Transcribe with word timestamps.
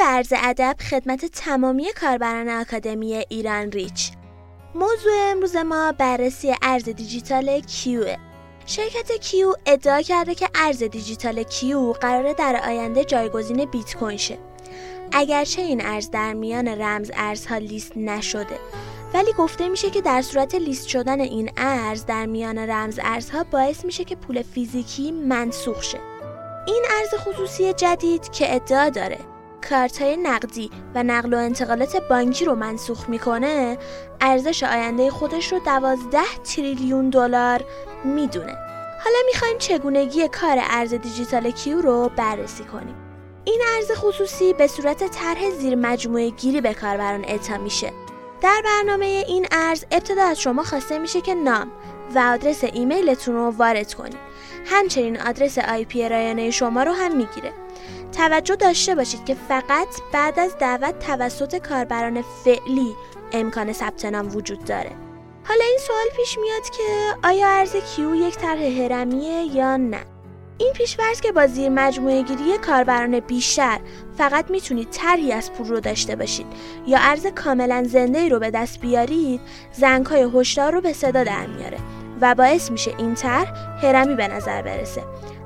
عرض 0.00 0.32
ادب 0.36 0.76
خدمت 0.90 1.24
تمامی 1.24 1.92
کاربران 2.00 2.48
آکادمی 2.48 3.14
ایران 3.14 3.72
ریچ. 3.72 4.10
موضوع 4.74 5.12
امروز 5.30 5.56
ما 5.56 5.92
بررسی 5.92 6.54
ارز 6.62 6.84
دیجیتال 6.84 7.60
Q 7.60 7.88
ه 7.88 8.16
شرکت 8.66 9.12
Q 9.12 9.54
ادعا 9.66 10.02
کرده 10.02 10.34
که 10.34 10.48
ارز 10.54 10.82
دیجیتال 10.82 11.42
Q 11.42 11.92
قراره 11.92 12.34
در 12.34 12.60
آینده 12.66 13.04
جایگزین 13.04 13.64
بیت 13.64 13.96
کوین 13.96 14.16
شه. 14.16 14.38
اگرچه 15.12 15.62
این 15.62 15.86
ارز 15.86 16.10
در 16.10 16.32
میان 16.32 16.68
رمز 16.68 17.10
ارزها 17.14 17.56
لیست 17.56 17.96
نشده 17.96 18.58
ولی 19.14 19.32
گفته 19.32 19.68
میشه 19.68 19.90
که 19.90 20.00
در 20.00 20.22
صورت 20.22 20.54
لیست 20.54 20.88
شدن 20.88 21.20
این 21.20 21.50
ارز 21.56 22.06
در 22.06 22.26
میان 22.26 22.58
رمز 22.58 23.00
ارزها 23.02 23.44
باعث 23.44 23.84
میشه 23.84 24.04
که 24.04 24.16
پول 24.16 24.42
فیزیکی 24.42 25.12
منسوخ 25.12 25.82
شه. 25.82 25.98
این 26.66 26.84
ارز 26.90 27.14
خصوصی 27.14 27.72
جدید 27.72 28.32
که 28.32 28.54
ادعا 28.54 28.88
داره. 28.88 29.33
کارت 29.70 30.02
های 30.02 30.16
نقدی 30.16 30.70
و 30.94 31.02
نقل 31.02 31.34
و 31.34 31.36
انتقالات 31.36 31.96
بانکی 31.96 32.44
رو 32.44 32.54
منسوخ 32.54 33.08
می‌کنه 33.08 33.78
ارزش 34.20 34.62
آینده 34.62 35.10
خودش 35.10 35.52
رو 35.52 35.58
12 35.58 36.18
تریلیون 36.44 37.10
دلار 37.10 37.64
می‌دونه. 38.04 38.56
حالا 39.04 39.16
می‌خوایم 39.26 39.58
چگونگی 39.58 40.28
کار 40.28 40.58
ارز 40.70 40.94
دیجیتال 40.94 41.50
کیو 41.50 41.80
رو 41.80 42.10
بررسی 42.16 42.64
کنیم. 42.64 42.94
این 43.44 43.60
ارز 43.74 43.90
خصوصی 43.92 44.52
به 44.52 44.66
صورت 44.66 45.10
طرح 45.10 45.50
زیر 45.50 45.74
مجموعه 45.74 46.30
گیری 46.30 46.60
به 46.60 46.74
کاربران 46.74 47.24
اعطا 47.24 47.58
میشه. 47.58 47.92
در 48.40 48.62
برنامه 48.64 49.06
این 49.06 49.46
ارز 49.52 49.84
ابتدا 49.90 50.22
از 50.22 50.40
شما 50.40 50.62
خواسته 50.62 50.98
میشه 50.98 51.20
که 51.20 51.34
نام 51.34 51.70
و 52.14 52.18
آدرس 52.18 52.64
ایمیلتون 52.64 53.34
رو 53.34 53.50
وارد 53.50 53.94
کنید. 53.94 54.33
همچنین 54.64 55.20
آدرس 55.20 55.58
IP 55.58 56.08
رایانه 56.08 56.50
شما 56.50 56.82
رو 56.82 56.92
هم 56.92 57.16
می‌گیره. 57.16 57.52
توجه 58.12 58.56
داشته 58.56 58.94
باشید 58.94 59.24
که 59.24 59.36
فقط 59.48 59.88
بعد 60.12 60.38
از 60.38 60.58
دعوت 60.58 60.98
توسط 60.98 61.56
کاربران 61.68 62.22
فعلی 62.44 62.94
امکان 63.32 63.72
ثبت 63.72 64.04
نام 64.04 64.36
وجود 64.36 64.64
داره. 64.64 64.90
حالا 65.44 65.64
این 65.64 65.78
سوال 65.86 66.06
پیش 66.16 66.38
میاد 66.38 66.62
که 66.62 66.82
آیا 67.28 67.48
ارز 67.48 67.76
Q 67.76 68.14
یک 68.14 68.36
طرح 68.36 68.62
هرمیه 68.62 69.56
یا 69.56 69.76
نه؟ 69.76 70.00
این 70.58 70.72
پیشورز 70.72 71.20
که 71.20 71.32
با 71.32 71.46
زیر 71.46 71.68
مجموعه 71.68 72.22
گیری 72.22 72.58
کاربران 72.58 73.20
بیشتر 73.20 73.80
فقط 74.18 74.50
می‌تونید 74.50 74.90
طرحی 74.90 75.32
از 75.32 75.52
پول 75.52 75.68
رو 75.68 75.80
داشته 75.80 76.16
باشید 76.16 76.46
یا 76.86 76.98
ارز 77.00 77.26
کاملا 77.26 77.84
زنده 77.88 78.28
رو 78.28 78.38
به 78.38 78.50
دست 78.50 78.80
بیارید 78.80 79.40
زنگهای 79.72 80.28
هشدار 80.34 80.72
رو 80.72 80.80
به 80.80 80.92
صدا 80.92 81.24
در 81.24 81.46
میاره. 81.46 81.78
و 82.20 82.34
باعث 82.34 82.70
میشه 82.70 82.94
این 82.98 83.14
طرح 83.14 83.52
هرمی 83.82 84.14
به 84.14 84.28
نظر 84.28 84.62
برسه. 84.62 85.02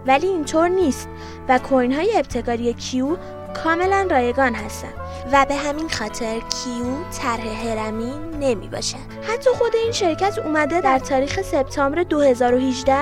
ولی 0.07 0.27
اینطور 0.27 0.69
نیست 0.69 1.09
و 1.49 1.59
کوین 1.59 1.93
های 1.93 2.17
ابتکاری 2.17 2.75
کیو 2.75 3.17
کاملا 3.65 4.07
رایگان 4.11 4.55
هستن 4.55 4.93
و 5.33 5.47
به 5.49 5.55
همین 5.55 5.89
خاطر 5.89 6.35
کیو 6.35 6.85
طرح 7.19 7.67
هرمی 7.67 8.13
نمی 8.41 8.69
باشد 8.69 8.97
حتی 9.29 9.51
خود 9.51 9.77
این 9.77 9.93
شرکت 9.93 10.39
اومده 10.39 10.81
در 10.81 10.99
تاریخ 10.99 11.43
سپتامبر 11.43 12.03
2018 12.03 12.95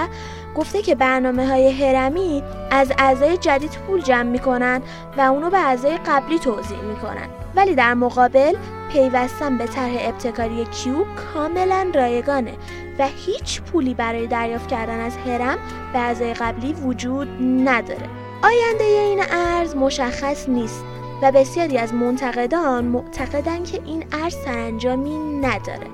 گفته 0.57 0.83
که 0.83 0.95
برنامه 0.95 1.47
های 1.47 1.71
هرمی 1.71 2.43
از 2.71 2.93
اعضای 2.99 3.37
جدید 3.37 3.71
پول 3.87 4.03
جمع 4.03 4.31
می‌کنن 4.31 4.83
و 5.19 5.21
اونو 5.21 5.51
به 5.51 5.59
اعضای 5.59 5.99
قبلی 6.07 6.39
توضیح 6.39 6.81
می‌کنن. 6.81 7.29
ولی 7.57 7.75
در 7.75 7.95
مقابل 7.95 8.57
پیوستن 8.93 9.59
به 9.59 9.67
طرح 9.67 9.93
ابتکاری 10.01 10.65
کیو 10.65 11.05
کاملا 11.35 11.91
رایگانه 11.95 12.53
و 12.99 13.09
هیچ 13.27 13.61
پولی 13.61 13.95
برای 13.95 14.27
دریافت 14.27 14.69
کردن 14.69 15.01
از 15.01 15.17
هرم 15.17 15.59
به 15.93 15.99
اعضای 15.99 16.35
قبلی 16.35 16.73
وجود 16.73 17.29
نداره. 17.43 18.09
آینده 18.43 18.85
این 18.85 19.23
ارز 19.31 19.77
مشخص 19.77 20.49
نیست 20.49 20.85
و 21.23 21.33
بسیاری 21.33 21.79
از 21.79 21.95
منتقدان 21.95 22.85
معتقدن 22.85 23.63
که 23.63 23.81
این 23.85 24.05
ارز 24.13 24.35
سرانجامی 24.45 25.19
نداره. 25.19 25.87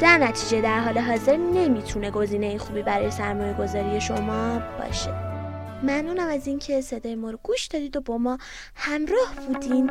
در 0.00 0.18
نتیجه 0.18 0.60
در 0.60 0.80
حال 0.80 0.98
حاضر 0.98 1.36
نمی‌تونه 1.36 2.10
گزینه 2.10 2.58
خوبی 2.58 2.82
برای 2.82 3.10
سرمایه 3.10 3.52
گذاری 3.52 4.00
شما 4.00 4.58
باشه. 4.78 5.14
ممنونم 5.82 6.28
از 6.28 6.46
اینکه 6.46 6.80
صدای 6.80 7.14
ما 7.14 7.30
رو 7.30 7.38
گوش 7.42 7.66
دادید 7.66 7.96
و 7.96 8.00
با 8.00 8.18
ما 8.18 8.38
همراه 8.74 9.34
بودین. 9.48 9.90